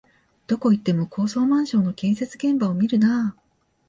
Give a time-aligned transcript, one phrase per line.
[0.47, 3.41] どこ行っても高層マンションの建設現場を見るなあ